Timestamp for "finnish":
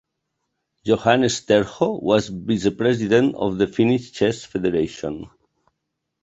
3.67-4.11